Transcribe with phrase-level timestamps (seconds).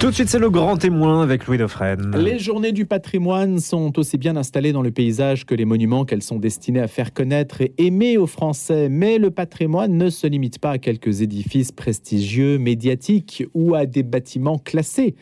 [0.00, 2.16] Tout de suite, c'est le grand témoin avec Louis Dauphren.
[2.16, 6.22] Les journées du patrimoine sont aussi bien installées dans le paysage que les monuments qu'elles
[6.22, 8.88] sont destinées à faire connaître et aimer aux Français.
[8.88, 14.04] Mais le patrimoine ne se limite pas à quelques édifices prestigieux, médiatiques ou à des
[14.04, 15.16] bâtiments classés.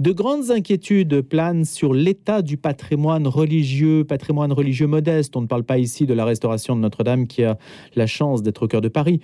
[0.00, 5.36] De grandes inquiétudes planent sur l'état du patrimoine religieux, patrimoine religieux modeste.
[5.36, 7.58] On ne parle pas ici de la restauration de Notre-Dame qui a
[7.94, 9.20] la chance d'être au cœur de Paris,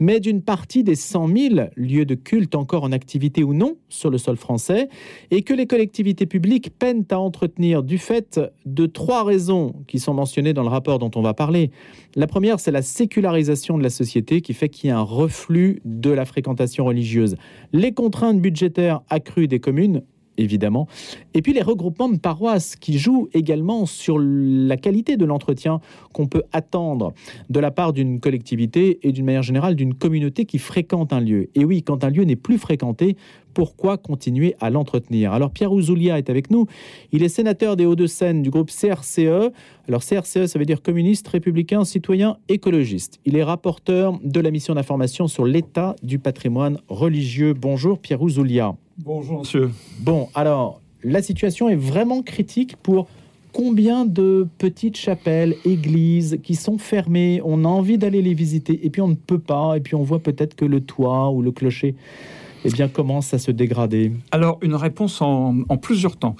[0.00, 4.08] mais d'une partie des 100 000 lieux de culte encore en activité ou non sur
[4.08, 4.88] le sol français
[5.30, 10.14] et que les collectivités publiques peinent à entretenir du fait de trois raisons qui sont
[10.14, 11.70] mentionnées dans le rapport dont on va parler.
[12.16, 15.82] La première, c'est la sécularisation de la société qui fait qu'il y a un reflux
[15.84, 17.36] de la fréquentation religieuse.
[17.74, 20.02] Les contraintes budgétaires accrues des communes
[20.36, 20.86] évidemment.
[21.34, 25.80] Et puis les regroupements de paroisses qui jouent également sur la qualité de l'entretien
[26.12, 27.12] qu'on peut attendre
[27.50, 31.50] de la part d'une collectivité et d'une manière générale d'une communauté qui fréquente un lieu.
[31.54, 33.16] Et oui, quand un lieu n'est plus fréquenté,
[33.54, 36.66] pourquoi continuer à l'entretenir Alors Pierre Ouzoulia est avec nous.
[37.12, 39.52] Il est sénateur des Hauts-de-Seine du groupe CRCE.
[39.88, 43.20] Alors CRCE, ça veut dire communiste, républicain, citoyen, écologiste.
[43.24, 47.54] Il est rapporteur de la mission d'information sur l'état du patrimoine religieux.
[47.54, 48.74] Bonjour Pierre Ouzoulia.
[48.98, 49.70] Bonjour monsieur.
[50.00, 53.06] Bon, alors la situation est vraiment critique pour
[53.52, 58.90] combien de petites chapelles, églises qui sont fermées, on a envie d'aller les visiter et
[58.90, 61.52] puis on ne peut pas, et puis on voit peut-être que le toit ou le
[61.52, 61.94] clocher
[62.64, 66.36] eh bien, commence à se dégrader Alors, une réponse en, plusieurs temps.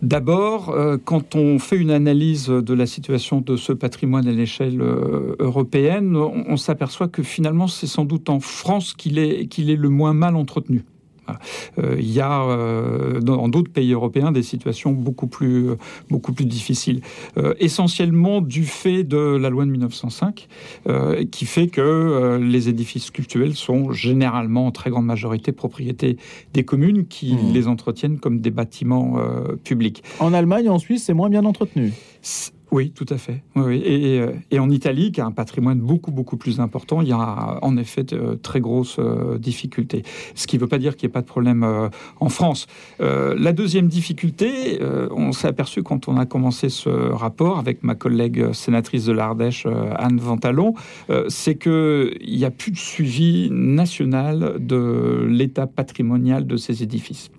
[0.00, 4.80] D'abord, euh, quand on fait une analyse de la situation de ce patrimoine à l'échelle
[4.80, 9.76] euh, européenne, on, s'aperçoit que finalement, c'est sans doute en France qu'il est, qu'il est
[9.76, 10.84] le moins mal entretenu.
[11.78, 15.70] Euh, il y a euh, dans d'autres pays européens des situations beaucoup plus,
[16.10, 17.00] beaucoup plus difficiles.
[17.36, 20.48] Euh, essentiellement du fait de la loi de 1905,
[21.30, 26.16] qui fait que les édifices cultuels sont généralement en très grande majorité propriété
[26.54, 27.52] des communes qui mmh.
[27.52, 29.18] les entretiennent comme des bâtiments
[29.64, 30.02] publics.
[30.20, 31.92] En Allemagne et en Suisse, c'est moins bien entretenu.
[32.70, 33.42] Oui, tout à fait.
[33.56, 37.58] Euh, Et, en Italie, qui a un patrimoine beaucoup, beaucoup plus important, il y a
[37.62, 40.02] en effet de très grosses euh, difficultés.
[40.34, 41.88] Ce qui ne veut pas dire qu'il n'y ait pas de problème euh,
[42.20, 42.66] en France.
[43.00, 44.80] la deuxième difficulté,
[45.10, 49.66] on s'est aperçu quand on a commencé ce rapport avec ma collègue sénatrice de l'Ardèche,
[49.96, 50.74] Anne Ventalon,
[51.28, 57.30] c'est qu'il n'y a plus de suivi national de l'état patrimonial de ces édifices.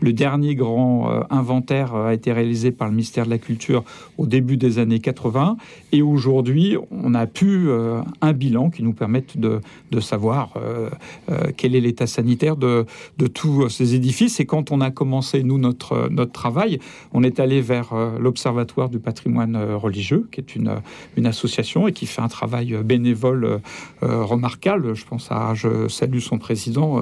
[0.00, 3.84] Le dernier grand inventaire a été réalisé par le ministère de la Culture
[4.16, 5.56] au début des années 80.
[5.92, 9.60] Et aujourd'hui, on a pu euh, un bilan qui nous permette de,
[10.00, 10.90] savoir euh,
[11.30, 12.86] euh, quel est l'état sanitaire de,
[13.18, 14.40] de, tous ces édifices.
[14.40, 16.78] Et quand on a commencé, nous, notre, notre travail,
[17.12, 20.76] on est allé vers l'Observatoire du patrimoine religieux, qui est une,
[21.16, 23.60] une association et qui fait un travail bénévole
[24.02, 24.94] remarquable.
[24.94, 27.00] Je pense à, je salue son président,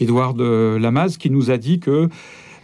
[0.00, 2.08] Édouard de Lamaze, qui nous a dit que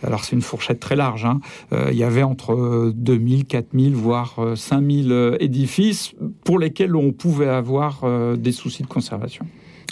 [0.07, 1.41] alors c'est une fourchette très large, hein.
[1.73, 7.13] euh, il y avait entre 2000, 4000, voire 5000 euh, euh, édifices pour lesquels on
[7.13, 8.05] pouvait avoir
[8.37, 9.47] des soucis de conservation.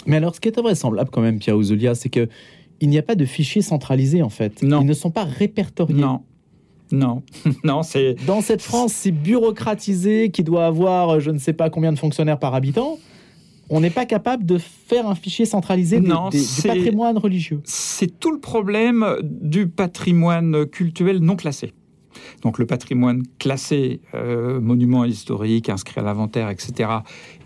[0.05, 2.27] Mais alors ce qui est invraisemblable quand même, Pierre Ouzoulia, c'est que
[2.81, 4.61] il n'y a pas de fichiers centralisés en fait.
[4.61, 4.81] Non.
[4.81, 6.01] Ils ne sont pas répertoriés.
[6.01, 6.21] Non.
[6.91, 7.23] Non,
[7.63, 8.15] non, c'est.
[8.27, 12.39] Dans cette France si bureaucratisée qui doit avoir je ne sais pas combien de fonctionnaires
[12.39, 12.99] par habitant,
[13.73, 16.11] on n'est pas capable de faire un fichier centralisé du
[16.63, 17.59] patrimoine religieux.
[17.63, 21.73] C'est tout le problème du patrimoine culturel non classé.
[22.43, 26.89] Donc le patrimoine classé, euh, monument historique, inscrit à l'inventaire, etc.,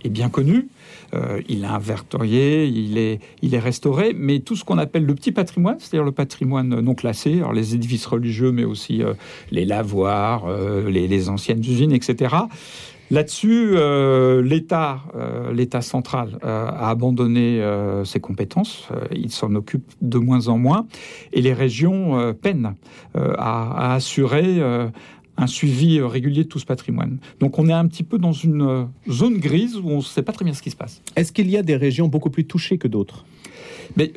[0.03, 0.67] est bien connu.
[1.13, 5.15] Euh, il est inventorié, il est, il est restauré, mais tout ce qu'on appelle le
[5.15, 9.13] petit patrimoine, c'est-à-dire le patrimoine non classé, alors les édifices religieux, mais aussi euh,
[9.51, 10.45] les lavoirs,
[10.87, 12.35] les, les, anciennes usines, etc.,
[13.09, 17.63] Là-dessus, euh, l'État, euh, l'État central euh, a abandonné
[18.03, 18.89] ses compétences.
[19.11, 20.87] il s'en occupe de moins en moins,
[21.33, 22.75] et les régions peinent
[23.15, 24.61] à, assurer
[25.37, 27.19] un suivi régulier de tout ce patrimoine.
[27.39, 30.31] Donc on est un petit peu dans une zone grise où on ne sait pas
[30.31, 31.01] très bien ce qui se passe.
[31.15, 33.25] Est-ce qu'il y a des régions beaucoup plus touchées que d'autres?
[33.95, 34.11] Mais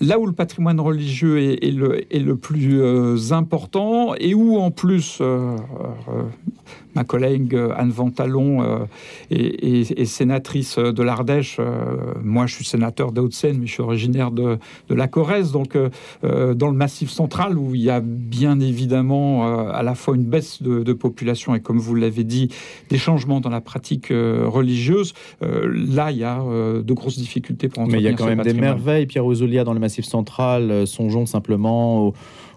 [0.00, 5.20] là où le patrimoine religieux est, le, est le, plus important et où en plus
[6.94, 8.78] ma collègue euh, Anne Ventalon euh,
[9.30, 11.56] est, sénatrice de l'Ardèche.
[11.58, 14.58] Euh, moi, je suis sénateur de Haute-Seine, mais je suis originaire de,
[14.88, 15.76] la Corrèze, donc
[16.22, 20.62] dans le Massif central, où il y a bien évidemment à la fois une baisse
[20.62, 22.48] de, population et, comme vous l'avez dit,
[22.88, 25.14] des changements dans la pratique religieuse.
[25.40, 28.54] là, il y a de grosses difficultés pour Mais il y a quand même des
[28.54, 30.86] merveilles, Pierre Ozolia, dans le Massif central.
[30.86, 32.12] songeons simplement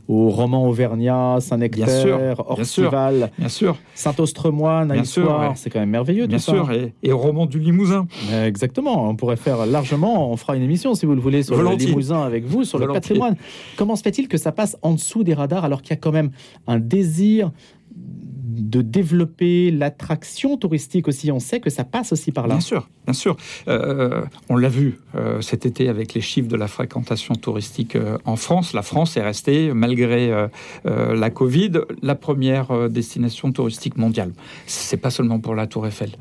[0.07, 3.31] au roman auvergnat, Saint-Nectaire, Orcival,
[3.95, 5.57] Saint-Ostremoine, à Histoire.
[5.57, 6.27] C'est quand même merveilleux.
[6.27, 8.07] Bien sûr, et, et, au roman du Limousin.
[8.31, 9.09] Exactement.
[9.09, 12.21] On pourrait faire largement, on fera une émission si vous le voulez sur le Limousin
[12.21, 13.35] avec vous, sur le patrimoine.
[13.77, 16.11] Comment se fait-il que ça passe en dessous des radars alors qu'il y a quand
[16.11, 16.31] même
[16.67, 17.51] un désir
[18.43, 21.31] de développer l'attraction touristique aussi.
[21.31, 22.55] On sait que ça passe aussi par là.
[22.55, 23.37] Bien sûr, bien sûr.
[23.69, 28.17] Euh, on l'a vu euh, cet été avec les chiffres de la fréquentation touristique euh,
[28.25, 28.73] en France.
[28.73, 30.13] La France est restée, malgré
[30.85, 34.33] la Covid, la première destination touristique mondiale.
[34.65, 36.11] C'est pas seulement pour la Tour Eiffel.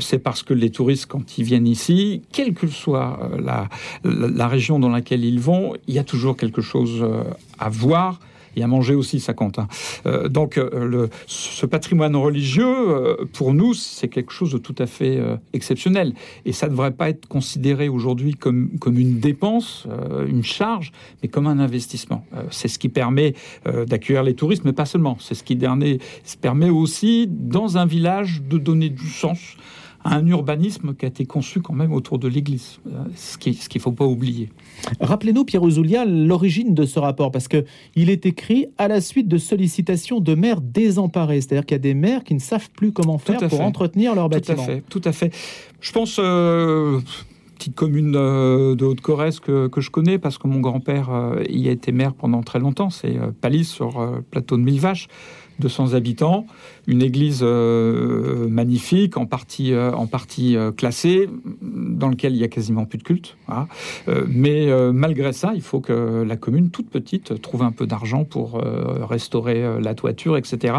[0.00, 3.68] C'est parce que les touristes, quand ils viennent ici, quelle que soit la,
[4.04, 7.04] la région dans laquelle ils vont, il y a toujours quelque chose
[7.58, 8.20] à voir
[8.56, 9.58] et à manger aussi, ça compte.
[9.58, 9.68] Hein.
[10.06, 14.86] Euh, donc, euh, ce patrimoine religieux, euh, pour nous, c'est quelque chose de tout à
[14.86, 15.20] fait
[15.52, 16.14] exceptionnel.
[16.44, 19.86] Et ça ne devrait pas être considéré aujourd'hui comme, comme une dépense,
[20.26, 22.24] une charge, mais comme un investissement.
[22.50, 23.34] c'est ce qui permet
[23.86, 25.16] d'accueillir les touristes, mais pas seulement.
[25.20, 29.56] C'est ce qui permet aussi, dans un village, de donner du sens
[30.04, 33.80] un urbanisme qui a été conçu quand même autour de l'Église, euh, ce qu'il ne
[33.80, 34.50] faut pas oublier.
[35.00, 39.38] Rappelez-nous, Pierre Ouzoulia, l'origine de ce rapport, parce qu'il est écrit à la suite de
[39.38, 43.18] sollicitations de maires désemparés, c'est-à-dire qu'il y a des maires qui ne savent plus comment
[43.18, 44.56] faire pour entretenir leur bâtiment.
[44.56, 45.34] Tout à fait, tout à fait.
[45.80, 46.16] Je pense...
[46.18, 47.00] Euh,
[47.58, 51.10] petite commune euh, de Haute-Corrèze que, je connais parce que mon grand-père
[51.48, 55.06] y a été maire pendant très longtemps, c'est Palis sur le plateau de Mille Vaches.
[55.62, 56.46] 200 habitants,
[56.88, 61.28] une église euh, magnifique, en partie, euh, en partie euh, classée,
[61.62, 63.36] dans lequel il y a quasiment plus de culte.
[64.26, 68.60] mais malgré ça, il faut que la commune, toute petite, trouve un peu d'argent pour
[69.08, 70.74] restaurer la toiture, etc.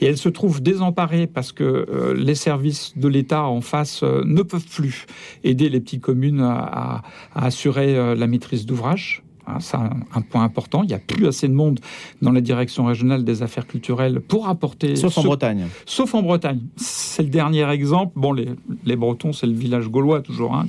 [0.00, 4.68] Et elle se trouve désemparée parce que les services de l'État en face ne peuvent
[4.68, 5.06] plus
[5.42, 7.02] aider les petites communes à
[7.34, 9.22] assurer la maîtrise d'ouvrage.
[9.46, 10.82] Hein, c'est un, point important.
[10.82, 11.80] Il n'y a plus assez de monde
[12.22, 14.96] dans la direction régionale des affaires culturelles pour apporter.
[14.96, 15.66] Sauf en Bretagne.
[15.86, 16.60] Sauf en Bretagne.
[16.76, 18.12] C'est le dernier exemple.
[18.16, 18.48] Bon, les,
[18.84, 20.54] les Bretons, c'est le village gaulois toujours.
[20.54, 20.66] Hein,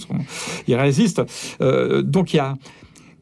[0.67, 1.21] ils résistent.
[1.61, 2.55] Euh, donc il y a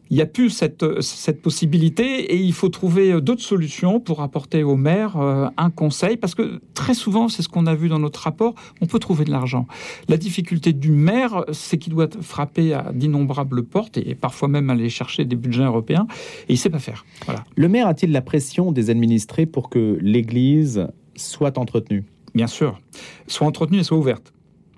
[0.10, 4.64] il n'y a plus cette, cette possibilité et il faut trouver d'autres solutions pour apporter
[4.64, 8.00] aux maires euh, un conseil parce que très souvent, c'est ce qu'on a vu dans
[8.00, 9.68] notre rapport, on peut trouver de l'argent.
[10.08, 14.90] La difficulté du maire, c'est qu'il doit frapper à d'innombrables portes et parfois même aller
[14.90, 16.08] chercher des budgets européens
[16.48, 17.06] et il ne sait pas faire.
[17.26, 17.44] Voilà.
[17.56, 22.04] Le maire a-t-il la pression des administrés pour que l'Église soit entretenue?
[22.34, 22.80] Bien sûr,
[23.28, 24.34] soit entretenue et soit ouverte.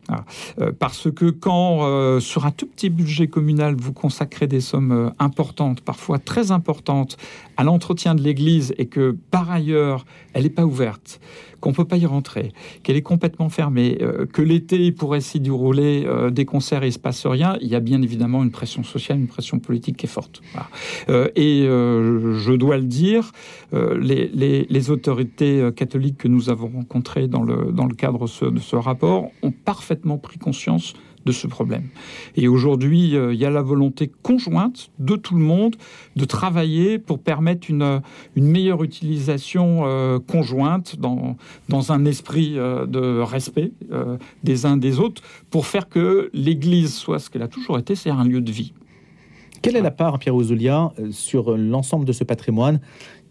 [0.07, 0.25] Ah.
[0.59, 4.91] Euh, parce que quand, euh, sur un tout petit budget communal, vous consacrez des sommes
[4.91, 7.17] euh, importantes, parfois très importantes,
[7.55, 11.19] à l'entretien de l'Église et que, par ailleurs, elle n'est pas ouverte,
[11.61, 12.51] qu'on peut pas y rentrer,
[12.83, 16.93] qu'elle est complètement fermée, euh, que l'été pourrait s'y dérouler euh, des concerts et il
[16.93, 20.07] se passe rien, il y a bien évidemment une pression sociale, une pression politique qui
[20.07, 20.41] est forte.
[21.09, 23.31] Euh, et je dois le dire,
[23.71, 30.17] les, autorités catholiques que nous avons rencontrées dans le cadre de ce rapport ont parfaitement
[30.17, 30.95] pris conscience
[31.25, 31.83] de ce problème.
[32.35, 35.75] Et aujourd'hui, euh, il y a la volonté conjointe de tout le monde
[36.15, 38.01] de travailler pour permettre une,
[38.35, 41.37] une meilleure utilisation euh, conjointe dans,
[41.69, 43.71] dans un esprit euh, de respect
[44.43, 48.09] des uns des autres pour faire que l'Église soit ce qu'elle a toujours été, c'est
[48.09, 48.73] un lieu de vie.
[49.61, 52.79] Quelle est la part, Pierre Ouzoulia, sur l'ensemble de ce patrimoine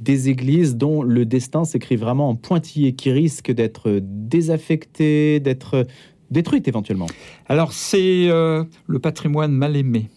[0.00, 5.86] des églises dont le destin s'écrit vraiment en pointillé, qui risque d'être désaffecté, d'être
[6.30, 7.06] détruite éventuellement
[7.48, 10.08] Alors c'est euh, le patrimoine mal aimé.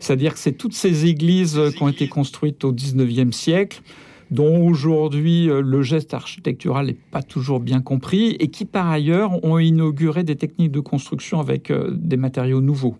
[0.00, 3.82] C'est-à-dire que c'est toutes ces églises qui ont été construites au 19e siècle,
[4.30, 9.44] dont aujourd'hui euh, le geste architectural n'est pas toujours bien compris, et qui par ailleurs
[9.44, 12.96] ont inauguré des techniques de construction avec euh, des matériaux nouveaux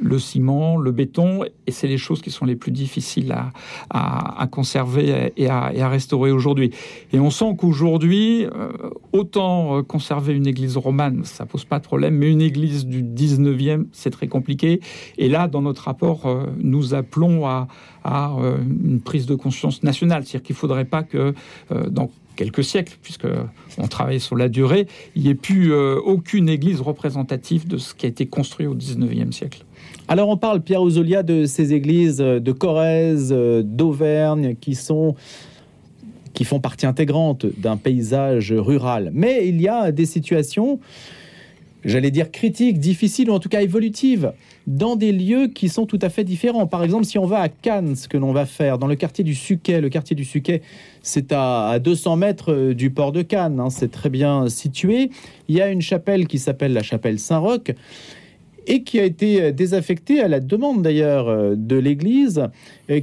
[0.00, 3.34] le ciment, le béton, et c'est les choses qui sont les plus difficiles
[3.90, 6.70] à, conserver et à, restaurer aujourd'hui.
[7.12, 8.70] Et on sent qu'aujourd'hui, euh,
[9.12, 13.02] autant euh, conserver une église romane, ça pose pas de problème, mais une église du
[13.02, 14.80] 19e, c'est très compliqué.
[15.18, 17.68] Et là, dans notre rapport, euh, nous appelons à,
[18.02, 21.34] une prise de conscience nationale, c'est-à-dire qu'il ne faudrait pas que
[21.90, 23.26] dans quelques siècles, puisque
[23.76, 28.06] on travaille sur la durée, il n'y ait plus aucune église représentative de ce qui
[28.06, 29.66] a été construit au 19e siècle.
[30.12, 35.14] Alors on parle, Pierre Ouzolia, de ces églises de Corrèze, d'Auvergne, qui sont
[36.34, 39.12] qui font partie intégrante d'un paysage rural.
[39.14, 40.80] Mais il y a des situations,
[41.84, 44.32] j'allais dire critiques, difficiles ou en tout cas évolutives,
[44.66, 46.66] dans des lieux qui sont tout à fait différents.
[46.66, 49.22] Par exemple, si on va à Cannes, ce que l'on va faire dans le quartier
[49.22, 50.60] du Suquet, le quartier du Suquet,
[51.02, 55.10] c'est à 200 mètres du port de Cannes, hein, c'est très bien situé.
[55.46, 57.70] Il y a une chapelle qui s'appelle la chapelle Saint-Roch
[58.66, 62.48] et qui a été désaffecté à la demande d'ailleurs de l'Église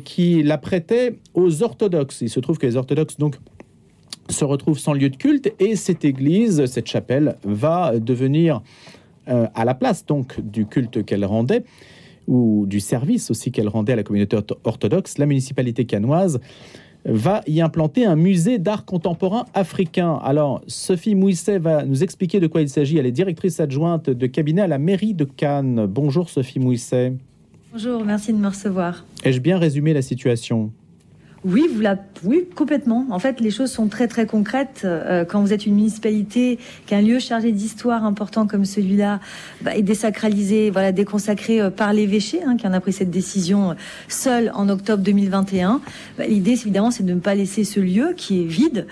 [0.03, 2.21] qui la prêtait aux orthodoxes.
[2.21, 3.35] Il se trouve que les orthodoxes donc
[4.29, 8.61] se retrouvent sans lieu de culte et cette église, cette chapelle va devenir
[9.25, 11.63] à la place donc du culte qu'elle rendait
[12.27, 16.39] ou du service aussi qu'elle rendait à la communauté orthodoxe, la municipalité canoise
[17.07, 20.19] va y implanter un musée d'art contemporain africain.
[20.23, 22.97] Alors, Sophie Mouisset va nous expliquer de quoi il s'agit.
[22.97, 25.85] Elle est directrice adjointe de cabinet à la mairie de Cannes.
[25.87, 27.13] Bonjour Sophie Mouisset.
[27.71, 29.05] Bonjour, merci de me recevoir.
[29.23, 30.71] Ai-je bien résumé la situation?
[31.44, 31.98] Oui, vous la...
[32.24, 33.06] oui, complètement.
[33.12, 34.82] En fait, les choses sont très très concrètes.
[34.86, 39.20] Euh, quand vous êtes une municipalité, qu'un lieu chargé d'histoire important comme celui-là
[39.62, 43.72] bah, est désacralisé, voilà, déconsacré euh, par l'évêché, hein, qui en a pris cette décision
[43.72, 43.74] euh,
[44.08, 45.79] seul en octobre 2021.
[46.17, 48.88] Bah, l'idée, évidemment, c'est de ne pas laisser ce lieu qui est vide,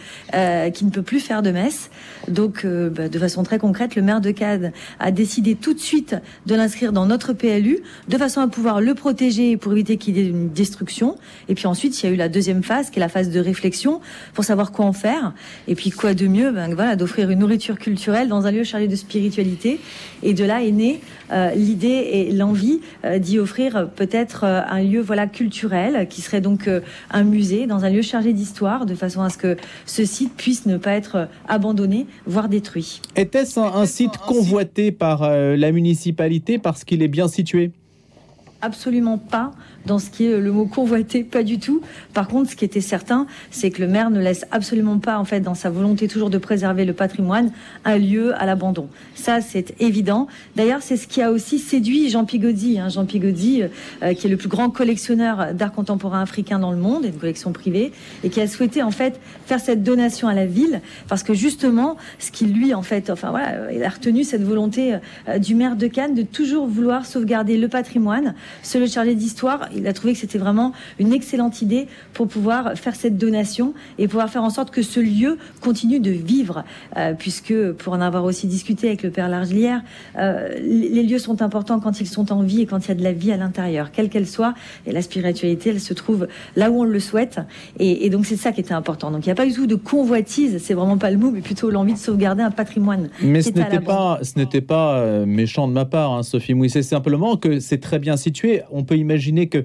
[0.74, 1.90] qui ne peut plus faire de messe.
[2.28, 6.16] Donc, bah, de façon très concrète, le maire de Cade a décidé tout de suite
[6.46, 10.22] de l'inscrire dans notre PLU, de façon à pouvoir le protéger pour éviter qu'il y
[10.22, 11.18] ait une destruction.
[11.50, 13.40] Et puis ensuite, il y a eu la deuxième phase, qui est la phase de
[13.40, 14.02] réflexion,
[14.34, 15.34] pour savoir quoi en faire.
[15.68, 18.88] Et puis quoi de mieux, ben, voilà, d'offrir une nourriture culturelle dans un lieu chargé
[18.88, 19.80] de spiritualité.
[20.22, 21.00] Et de là est née
[21.32, 26.42] euh, l'idée et l'envie euh, d'y offrir peut-être euh, un lieu voilà culturel, qui serait
[26.42, 26.70] donc
[27.12, 30.66] un musée dans un lieu chargé d'histoire, de façon à ce que ce site puisse
[30.66, 33.02] ne pas être abandonné, voire détruit.
[33.16, 37.72] Était-ce un site convoité par la municipalité parce qu'il est bien situé?
[38.62, 39.52] Absolument pas
[39.86, 41.82] dans ce qui est le mot convoité, pas du tout.
[42.14, 45.26] Par contre, ce qui était certain, c'est que le maire ne laisse absolument pas, en
[45.26, 47.52] fait, dans sa volonté toujours de préserver le patrimoine,
[47.84, 48.88] un lieu à l'abandon.
[49.14, 50.28] Ça, c'est évident.
[50.56, 52.80] D'ailleurs, c'est ce qui a aussi séduit Jean Pigodi.
[52.80, 52.90] Hein.
[52.90, 53.64] Jean Pigodi,
[54.04, 57.52] euh, qui est le plus grand collectionneur d'art contemporain africain dans le monde, une collection
[57.52, 57.92] privée,
[58.24, 61.98] et qui a souhaité, en fait, faire cette donation à la ville, parce que justement,
[62.20, 64.96] ce qui lui, en fait, enfin voilà, il a retenu cette volonté
[65.28, 69.70] euh, du maire de Cannes de toujours vouloir sauvegarder le patrimoine, se le charger d'histoire
[69.76, 74.08] il a trouvé que c'était vraiment une excellente idée pour pouvoir faire cette donation et
[74.08, 76.64] pouvoir faire en sorte que ce lieu continue de vivre.
[76.98, 79.82] Euh, puisque, pour en avoir aussi discuté avec le Père Largelière,
[80.18, 82.96] euh, les lieux sont importants quand ils sont en vie et quand il y a
[82.96, 84.54] de la vie à l'intérieur, quelle qu'elle soit.
[84.86, 87.40] Et la spiritualité, elle se trouve là où on le souhaite.
[87.80, 89.12] Et, donc, c'est ça qui était important.
[89.12, 91.42] Donc, il n'y a pas du tout de convoitise, c'est vraiment pas le mot, mais
[91.42, 93.10] plutôt l'envie de sauvegarder un patrimoine.
[93.22, 96.70] Mais ce n'était pas, ce n'était pas méchant de ma part, hein, Sophie Mouy.
[96.70, 98.62] C'est simplement que c'est très bien situé.
[98.72, 99.65] On peut imaginer que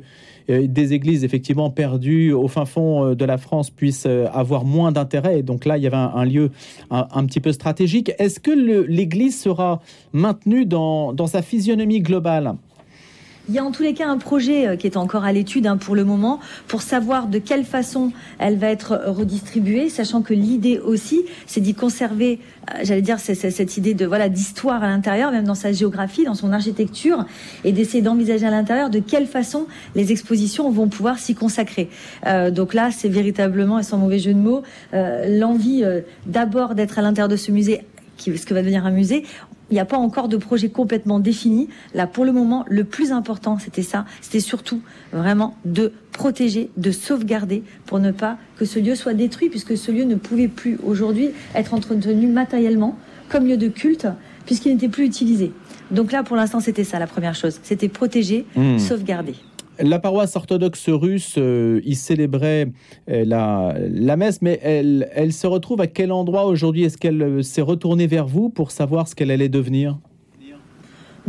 [0.51, 4.65] euh, des églises effectivement perdues au fin fond euh, de la France puissent euh, avoir
[4.65, 5.43] moins d'intérêt.
[5.43, 6.51] Donc là, il y avait un, lieu
[6.91, 8.13] un, petit peu stratégique.
[8.19, 9.81] Est-ce que l'Église sera
[10.13, 12.55] maintenue dans, dans sa physionomie globale?
[13.51, 15.67] Il y a en tous les cas un projet euh, qui est encore à l'étude
[15.67, 16.39] hein, pour le moment
[16.69, 21.75] pour savoir de quelle façon elle va être redistribuée, sachant que l'idée aussi, c'est d'y
[21.75, 22.39] conserver,
[22.71, 26.37] euh, j'allais dire, cette idée de voilà d'histoire à l'intérieur, même dans sa géographie, dans
[26.37, 27.27] son architecture,
[27.65, 29.67] et d'essayer d'envisager à l'intérieur de quelle façon
[29.97, 31.91] les expositions vont pouvoir s'y consacrer.
[32.27, 35.83] Euh, donc là, c'est véritablement, et sans mauvais jeu de mots, l'envie
[36.27, 37.81] d'abord d'être à l'intérieur de ce musée
[38.17, 39.25] qui, ce que va devenir un musée
[39.71, 41.69] il n'y a pas encore de projet complètement défini.
[41.95, 44.05] Là, pour le moment, le plus important, c'était ça.
[44.21, 44.81] C'était surtout
[45.13, 49.93] vraiment de protéger, de sauvegarder pour ne pas que ce lieu soit détruit, puisque ce
[49.93, 52.97] lieu ne pouvait plus aujourd'hui être entretenu matériellement
[53.29, 54.09] comme lieu de culte,
[54.45, 55.53] puisqu'il n'était plus utilisé.
[55.91, 57.61] Donc là, pour l'instant, c'était ça la première chose.
[57.63, 58.79] C'était protéger, mmh.
[58.79, 59.35] sauvegarder.
[59.83, 62.71] La paroisse orthodoxe russe euh, y célébrait
[63.09, 66.85] euh, la, messe, mais elle, elle se retrouve à quel endroit aujourd'hui?
[66.85, 69.99] Est-ce qu'elle euh, s'est retournée vers vous pour savoir ce qu'elle allait devenir?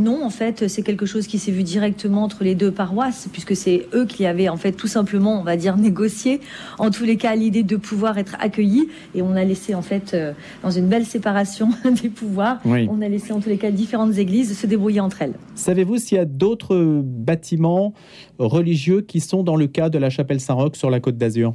[0.01, 3.55] Non, en fait, c'est quelque chose qui s'est vu directement entre les deux paroisses, puisque
[3.55, 6.41] c'est eux qui avaient en fait tout simplement, on va dire, négocié,
[6.79, 8.87] en tous les cas, l'idée de pouvoir être accueillis.
[9.15, 11.69] Et on a laissé en fait, euh, dans une belle séparation
[12.01, 15.33] des pouvoirs, on a laissé en tous les cas différentes églises se débrouiller entre elles.
[15.55, 17.93] Savez-vous s'il y a d'autres bâtiments
[18.39, 21.53] religieux qui sont dans le cas de la chapelle Saint-Roch sur la côte d'Azur?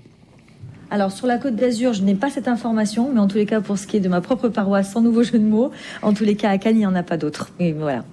[0.91, 3.61] Alors sur la Côte d'Azur, je n'ai pas cette information, mais en tous les cas,
[3.61, 5.73] pour ce qui est de ma propre paroisse, sans nouveau jeu de mots,
[6.03, 7.51] en tous les cas à Cannes, il n'y en a pas d'autres.
[7.59, 8.05] Et voilà.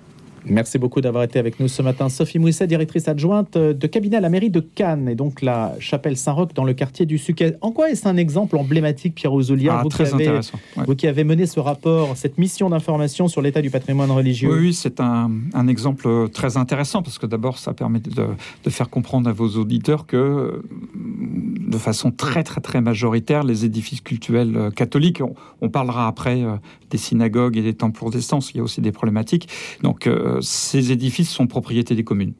[0.45, 2.09] Merci beaucoup d'avoir été avec nous ce matin.
[2.09, 6.17] Sophie Mousset, directrice adjointe de cabinet à la mairie de Cannes et donc la chapelle
[6.17, 7.55] Saint-Roch dans le quartier du Suquet.
[7.61, 10.39] En quoi est-ce un exemple emblématique, Pierre Ouzoulière, ah, vous, très qui avez,
[10.85, 14.51] vous qui avez mené ce rapport, cette mission d'information sur l'état du patrimoine religieux?
[14.51, 15.29] Oui, c'est un,
[15.67, 20.61] exemple très intéressant parce que d'abord, ça permet de, faire comprendre à vos auditeurs que
[20.93, 25.21] de façon très très très majoritaire, les édifices cultuels catholiques,
[25.61, 26.55] on, parlera après euh,
[26.91, 29.47] des synagogues et des temples protestants, il y a aussi des problématiques.
[29.81, 32.33] Donc, euh, ces édifices sont propriété des communes.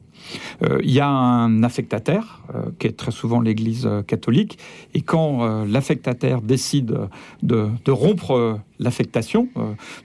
[0.62, 4.58] Euh, il y a un affectataire, euh, qui est très souvent l'Église catholique,
[4.94, 6.96] et quand euh, l'affectataire décide
[7.42, 9.48] de, rompre l'affectation,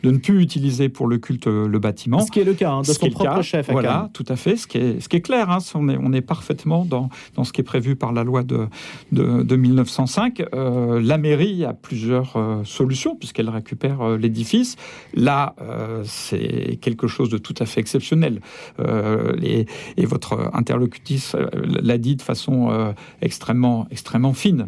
[0.03, 2.19] de ne plus utiliser pour le culte le bâtiment.
[2.19, 3.69] Ce qui est le cas hein, de son propre chef.
[3.71, 4.55] voilà, tout à fait.
[4.55, 7.43] Ce qui est, ce qui est clair, hein, on, est, on est parfaitement dans, dans
[7.43, 8.67] ce qui est prévu par la loi de,
[9.11, 10.43] de, 1905.
[10.53, 14.75] la mairie a plusieurs solutions puisqu'elle récupère l'édifice.
[15.13, 15.55] Là,
[16.03, 18.41] c'est quelque chose de tout à fait exceptionnel.
[18.77, 19.65] Les,
[19.97, 24.65] et votre interlocutrice l'a dit de façon extrêmement, extrêmement fine.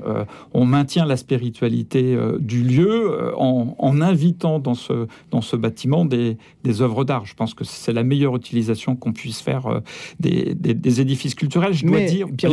[0.53, 6.37] on maintient la spiritualité du lieu en, en, invitant dans ce, dans ce bâtiment des,
[6.63, 7.25] des œuvres d'art.
[7.25, 9.81] Je pense que c'est la meilleure utilisation qu'on puisse faire
[10.19, 11.73] des, des, édifices culturels.
[11.73, 12.27] Je dois dire.
[12.37, 12.51] Pierre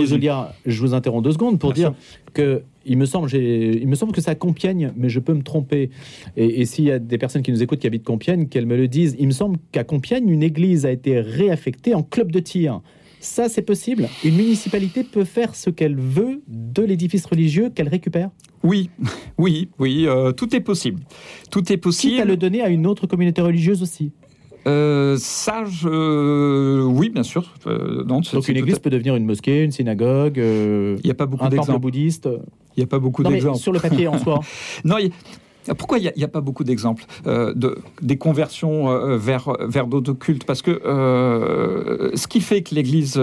[0.66, 1.92] je vous interromps deux secondes pour dire
[2.32, 5.90] que il me semble, il me semble que ça Compiègne, mais je peux me tromper.
[6.36, 8.88] Et, s'il y a des personnes qui nous écoutent qui habitent Compiègne, qu'elles me le
[8.88, 9.14] disent.
[9.18, 12.80] Il me semble qu'à Compiègne, une église a été réaffectée en club de tir.
[13.20, 14.08] Ça, c'est possible.
[14.24, 18.30] Une municipalité peut faire ce qu'elle veut de l'édifice religieux qu'elle récupère?
[18.62, 18.90] Oui,
[19.38, 21.02] oui, oui, euh, tout est possible.
[21.50, 22.14] Tout est possible.
[22.14, 24.12] Quitte à le donner à une autre communauté religieuse aussi.
[24.66, 27.54] Euh, ça, oui, bien sûr.
[27.66, 31.48] Euh, Donc une église peut devenir une mosquée, une synagogue, il n'y a pas beaucoup
[31.48, 32.28] d'exemples bouddhistes.
[32.76, 33.58] Il n'y a pas beaucoup d'exemples.
[33.58, 34.40] Sur le papier en soi.
[34.84, 34.96] non,
[35.74, 40.12] pourquoi il n'y a, pas beaucoup d'exemples euh, de, des conversions euh, vers, vers d'autres
[40.12, 40.44] cultes?
[40.44, 43.20] Parce que euh, ce qui fait que l'Église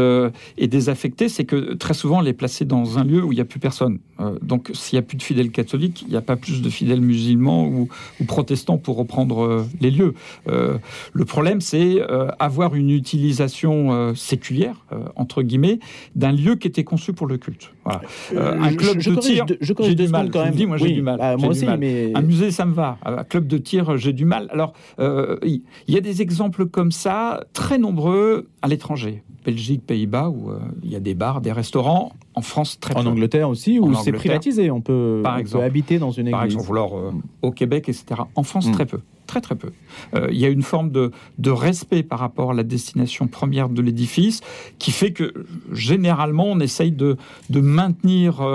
[0.57, 3.41] est désaffectée, c'est que très souvent, elle est placée dans un lieu où il n'y
[3.41, 3.99] a plus personne.
[4.41, 7.01] donc, s'il n'y a plus de fidèles catholiques, il n'y a pas plus de fidèles
[7.01, 7.87] musulmans ou,
[8.27, 10.13] protestants pour reprendre les lieux.
[10.47, 12.01] le problème, c'est
[12.39, 14.85] avoir une utilisation séculière,
[15.15, 15.79] entre guillemets,
[16.15, 17.71] d'un lieu qui était conçu pour le culte.
[17.85, 18.01] Voilà.
[18.35, 20.29] un club de tir, j'ai du mal.
[20.31, 20.55] Quand même.
[20.55, 21.19] Dis, moi, j'ai du mal.
[21.21, 22.11] Ah, moi aussi, mais
[22.51, 22.97] ça me va.
[23.29, 24.47] Club de tir, j'ai du mal.
[24.51, 29.23] Alors, euh, il y a des exemples comme ça, très nombreux à l'étranger.
[29.45, 32.13] Belgique, Pays-Bas, où euh, il y a des bars, des restaurants.
[32.33, 32.99] En France, très peu.
[32.99, 34.71] En Angleterre aussi, où c'est privatisé.
[34.71, 36.31] On peut, Par exemple, habiter dans une église.
[36.31, 37.11] Par exemple, alors, euh,
[37.41, 38.21] au Québec, etc.
[38.35, 38.71] En France, mm.
[38.71, 38.99] très peu.
[39.27, 39.71] Très, très peu.
[40.13, 43.69] Euh, il y a une forme de, de, respect par rapport à la destination première
[43.69, 44.41] de l'édifice
[44.79, 45.33] qui fait que,
[45.71, 47.17] généralement, on essaye de,
[47.49, 48.45] de maintenir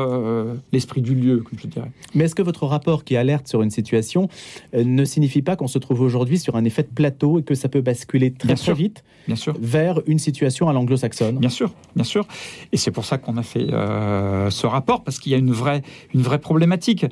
[0.73, 1.91] l'esprit du lieu, comme je dirais.
[2.15, 4.29] Mais est-ce que votre rapport qui alerte sur une situation
[4.75, 7.69] ne signifie pas qu'on se trouve aujourd'hui sur un effet de plateau et que ça
[7.69, 9.55] peut basculer très, très vite Bien sûr.
[9.61, 11.39] vers une situation à anglo-saxonne.
[11.39, 12.27] Bien sûr, bien sûr.
[12.73, 15.53] Et c'est pour ça qu'on a fait euh, ce rapport, parce qu'il y a une
[15.53, 15.83] vraie,
[16.15, 17.07] une vraie problématique.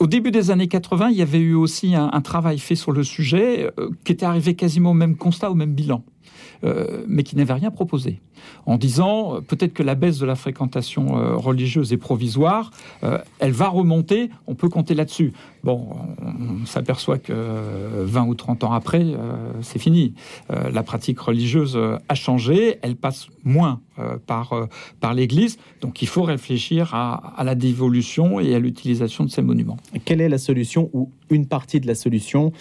[0.00, 3.04] Au début des années 80, il y avait eu aussi un, travail fait sur le
[3.04, 6.02] sujet euh, qui était arrivé quasiment au même constat, au même bilan.
[6.62, 8.20] Euh, mais qui n'avait rien proposé,
[8.66, 12.70] en disant euh, peut-être que la baisse de la fréquentation euh, religieuse est provisoire,
[13.38, 15.32] elle va remonter, on peut compter là-dessus.
[15.64, 15.88] Bon,
[16.20, 17.32] on, s'aperçoit que
[18.04, 19.06] 20 ou 30 ans après,
[19.62, 20.14] c'est fini.
[20.48, 23.80] la pratique religieuse a changé, elle passe moins
[24.26, 24.54] par,
[25.00, 29.42] par l'Église, donc il faut réfléchir à, à la dévolution et à l'utilisation de ces
[29.42, 29.76] monuments.
[30.04, 32.52] Quelle est la solution ou une partie de la solution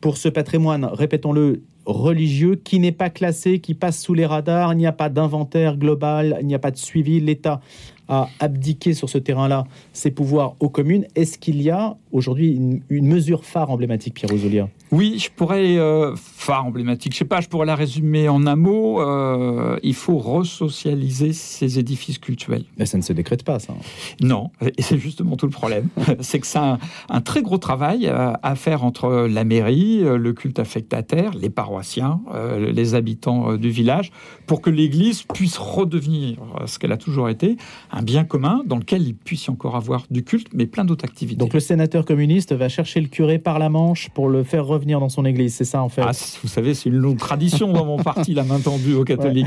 [0.00, 4.76] pour ce patrimoine, répétons-le, religieux qui n'est pas classé, qui passe sous les radars, il
[4.76, 7.60] n'y a pas d'inventaire global, il n'y a pas de suivi, l'État
[8.08, 11.06] a abdiqué sur ce terrain-là ses pouvoirs aux communes.
[11.14, 12.52] Est-ce qu'il y a aujourd'hui
[12.90, 17.40] une, mesure phare emblématique, Pierre Ozolia Oui, je pourrais, euh, phare emblématique, je sais pas,
[17.40, 19.00] je pourrais la résumer en un mot.
[19.00, 22.64] Euh, il faut resocialiser ces édifices cultuels.
[22.78, 23.74] Mais ça ne se décrète pas, ça.
[24.22, 25.88] Non, et c'est justement tout le problème.
[26.20, 30.58] c'est que c'est un, très gros travail euh, à faire entre la mairie, le culte
[30.58, 32.20] affectataire, les paroissiens,
[32.58, 34.10] les habitants du village,
[34.46, 37.56] pour que l'Église puisse redevenir ce qu'elle a toujours été,
[37.90, 41.38] un bien commun dans lequel il puisse encore avoir du culte, mais plein d'autres activités.
[41.38, 45.00] Donc le sénateur communiste va chercher le curé par la manche pour le faire revenir
[45.00, 46.02] dans son église, c'est ça en fait?
[46.04, 49.46] Ah, Vous savez, c'est une longue tradition dans mon parti, la main tendue aux catholiques.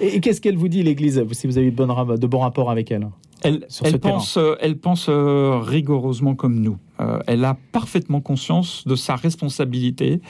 [0.00, 3.08] Et, qu'est-ce qu'elle vous dit, l'église, si vous avez de bons rapports avec elle?
[3.42, 6.78] Elle, pense, euh, elle pense euh, rigoureusement comme nous.
[7.00, 10.20] Euh, elle a parfaitement conscience de sa responsabilité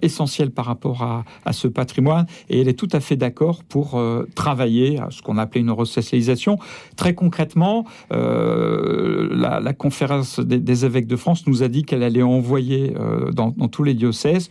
[0.00, 4.00] essentielle par rapport à, ce patrimoine et elle est tout à fait d'accord pour
[4.34, 6.58] travailler à ce qu'on appelait une resocialisation.
[6.96, 12.94] Très concrètement, la, conférence des, évêques de France nous a dit qu'elle allait envoyer
[13.32, 14.48] dans, dans tous les diocèses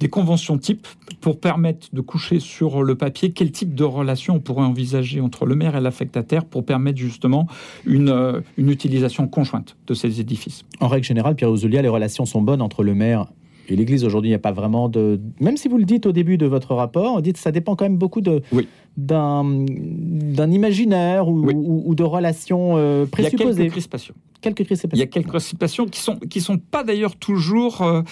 [0.00, 0.86] des conventions types
[1.20, 5.46] pour permettre de coucher sur le papier quel type de relation on pourrait envisager entre
[5.46, 7.46] le maire et l'affectataire pour permettre justement
[7.86, 10.64] une, euh, une utilisation conjointe de ces édifices?
[10.80, 13.26] En règle générale, Pierre Ozulia, les relations sont bonnes entre le maire
[13.68, 15.20] et l'Église aujourd'hui, il n'y a pas vraiment de.
[15.40, 17.76] Même si vous le dites au début de votre rapport, vous dites que ça dépend
[17.76, 18.64] quand même beaucoup de d'un
[18.98, 23.44] d'un imaginaire ou, de relations euh, présupposées.
[23.44, 24.14] Il y a quelques crispations.
[24.40, 24.96] Quelques crispations.
[24.96, 28.02] Il y a quelques crispations qui sont qui sont pas d'ailleurs toujours euh,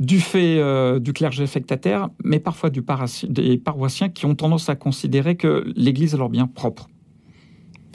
[0.00, 2.84] du fait euh, du clergé affectataire, mais parfois du
[3.28, 6.88] des paroissiens qui ont tendance à considérer que l'Église est leur bien propre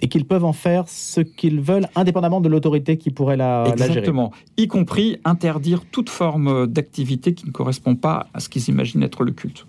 [0.02, 3.76] et qu'ils peuvent en faire ce qu'ils veulent, indépendamment de l'autorité qui pourrait la, la
[3.76, 3.90] gérer.
[3.90, 4.32] Exactement.
[4.56, 9.24] Y compris interdire toute forme d'activité qui ne correspond pas à ce qu'ils imaginent être
[9.24, 9.66] le culte.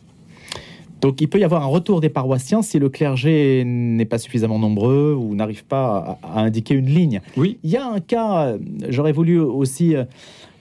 [1.00, 4.58] Donc il peut y avoir un retour des paroissiens si le clergé n'est pas suffisamment
[4.58, 7.20] nombreux ou n'arrive pas à, à indiquer une ligne.
[7.36, 7.58] Oui.
[7.62, 8.56] Il y a un cas,
[8.88, 10.04] j'aurais voulu aussi euh,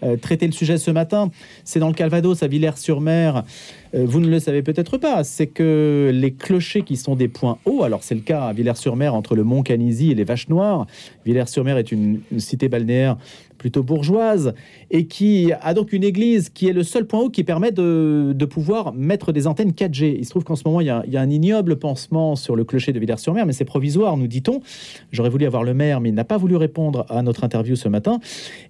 [0.04, 1.32] euh, traiter le sujet ce matin,
[1.64, 3.44] c'est dans le Calvados, à Villers-sur-Mer.
[3.96, 7.58] Euh, vous ne le savez peut-être pas, c'est que les clochers qui sont des points
[7.66, 10.86] hauts, alors c'est le cas à Villers-sur-Mer entre le Mont Canisy et les Vaches Noires.
[11.26, 13.18] Villers-sur-Mer est une, une cité balnéaire
[13.68, 14.54] plutôt bourgeoise
[14.92, 18.32] et qui a donc une église qui est le seul point haut qui permet de,
[18.34, 20.16] de pouvoir mettre des antennes 4G.
[20.18, 22.94] Il se trouve qu'en ce moment, il y, a, un ignoble pansement sur le clocher
[22.94, 24.62] de Villers-sur-Mer, mais c'est provisoire, nous dit-on.
[25.12, 27.90] J'aurais voulu avoir le maire, mais il n'a pas voulu répondre à notre interview ce
[27.90, 28.22] matin.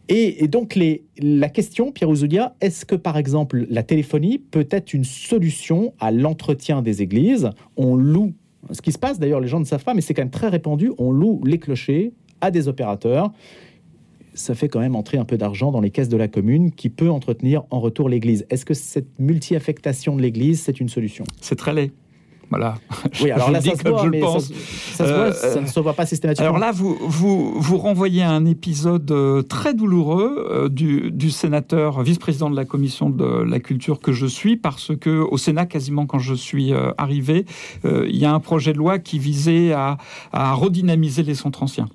[0.10, 0.79] Et, donc,
[1.19, 6.10] la question, Pierre Ouzoulia, est-ce que par exemple la téléphonie peut être une solution à
[6.10, 7.51] l'entretien des églises?
[7.75, 8.33] On loue,
[8.71, 10.49] ce qui se passe d'ailleurs, les gens ne savent pas, mais c'est quand même très
[10.49, 13.31] répandu, on loue les clochers à des opérateurs
[14.38, 16.89] ça fait quand même entrer un peu d'argent dans les caisses de la commune qui
[16.89, 18.45] peut entretenir en retour l'église.
[18.50, 21.26] Est-ce que cette multi-affectation de l'église, c'est une solution?
[21.41, 21.91] C'est très laid.
[22.50, 22.76] Voilà.
[23.21, 25.93] Oui, alors là, ça se voit, mais ça, ça, se voit, ça, ne se voit
[25.93, 26.47] pas systématiquement.
[26.47, 31.30] Alors là, vous, vous, vous renvoyez à un épisode euh, très douloureux euh, du, du,
[31.30, 35.65] sénateur, vice-président de la commission de la culture que je suis, parce que au Sénat,
[35.65, 37.45] quasiment quand je suis euh, arrivé,
[37.84, 39.97] il y a un projet de loi qui visait à,
[40.32, 41.89] à redynamiser les centres anciens.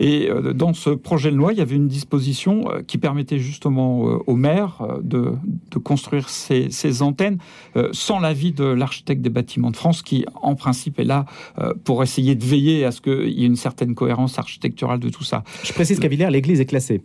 [0.00, 3.38] Et euh, dans ce projet de loi, il y avait une disposition euh, qui permettait
[3.38, 5.32] justement euh, au maire de,
[5.70, 7.38] de construire ces, ces, antennes
[7.92, 11.26] sans l'avis de l'architecte des bâtiments de France, qui en principe est là
[11.84, 15.24] pour essayer de veiller à ce qu'il y ait une certaine cohérence architecturale de tout
[15.24, 15.44] ça.
[15.62, 17.02] Je précise qu'à Villers, l'église est classée.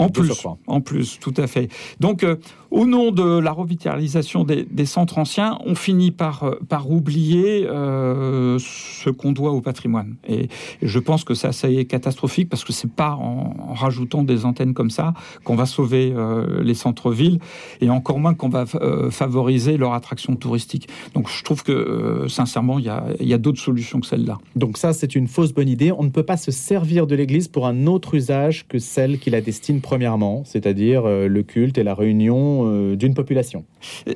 [0.00, 1.68] En plus, en plus, tout à fait.
[2.00, 2.36] Donc, euh,
[2.70, 9.10] au nom de la revitalisation des, centres anciens, on finit par, euh, oublier euh, ce
[9.10, 10.16] qu'on doit au patrimoine.
[10.28, 10.48] Et,
[10.82, 14.90] je pense que c'est assez catastrophique parce que c'est pas en, rajoutant des antennes comme
[14.90, 17.38] ça qu'on va sauver euh, les centres-villes
[17.80, 18.64] et encore moins qu'on va
[19.10, 20.88] favoriser leur attraction touristique.
[21.14, 24.38] Donc, je trouve que, sincèrement, il y a, y a d'autres solutions que celle-là.
[24.56, 25.92] Donc, ça, c'est une fausse bonne idée.
[25.92, 29.30] On ne peut pas se servir de l'Église pour un autre usage que celle qui
[29.30, 33.64] la destine premièrement, c'est-à-dire le culte et la réunion euh, d'une population.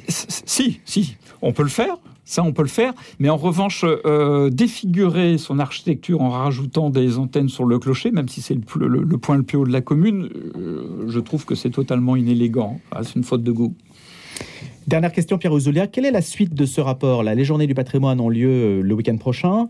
[0.09, 1.97] Si, si, on peut le faire.
[2.27, 7.19] Ça, on peut le faire, mais en revanche, euh, défigurer son architecture en rajoutant des
[7.19, 10.31] antennes sur le clocher, même si c'est le, point le plus haut de la commune,
[10.57, 12.81] euh, je trouve que c'est totalement inélégant.
[12.93, 13.75] Ah, c'est une faute de goût.
[14.87, 15.87] Dernière question, Pierre Ouzoulia.
[15.87, 18.83] Quelle est la suite de ce rapport là Les journées du patrimoine ont lieu euh,
[18.83, 19.69] le week-end prochain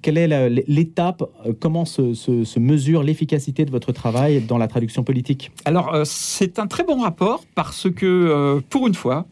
[0.00, 1.22] quelle est l'étape?
[1.60, 5.52] Comment se, mesure l'efficacité de votre travail dans la traduction politique?
[5.64, 9.26] Alors, euh, c'est un très bon rapport parce que, euh, pour une fois,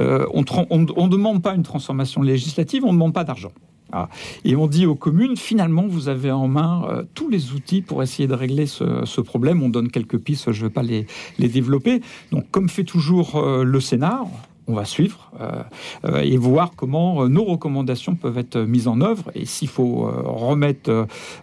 [0.00, 3.52] euh, on ne demande pas une transformation législative, on ne demande pas d'argent.
[3.92, 4.08] Ah.
[4.44, 8.02] Et on dit aux communes, finalement, vous avez en main euh, tous les outils pour
[8.02, 9.62] essayer de régler ce, problème.
[9.62, 11.06] On donne quelques pistes, je ne vais pas les,
[11.38, 12.02] développer.
[12.30, 14.24] Donc, comme fait toujours euh, le Sénat,
[14.68, 19.30] on va suivre euh, et voir comment euh, nos recommandations peuvent être mises en œuvre.
[19.34, 20.90] Et s'il faut euh, remettre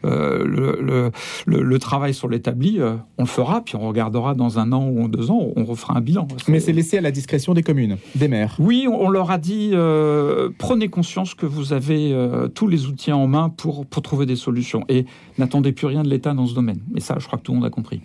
[0.04, 1.12] le, le,
[1.46, 2.80] le, le, travail sur l'établi,
[3.18, 6.02] on le fera, puis on regardera dans un an ou deux ans, on refera un
[6.02, 6.28] bilan.
[6.48, 8.56] Mais c'est laissé à la discrétion des communes, des maires.
[8.60, 12.88] Oui, on, on leur a dit euh, prenez conscience que vous avez euh, tous les
[12.88, 14.84] outils en main pour, pour trouver des solutions.
[14.90, 15.06] Et
[15.38, 16.80] n'attendez plus rien de l'État dans ce domaine.
[16.96, 18.02] Et ça, je crois que tout le monde a compris.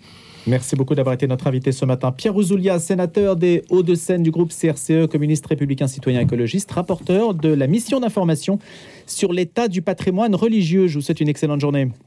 [0.47, 2.11] Merci beaucoup d'avoir été notre invité ce matin.
[2.11, 7.67] Pierre Ouzoulia, sénateur des Hauts-de-Seine du groupe CRCE, communiste républicain citoyen écologiste, rapporteur de la
[7.67, 8.57] mission d'information
[9.05, 10.87] sur l'état du patrimoine religieux.
[10.87, 11.91] Je vous souhaite une excellente journée.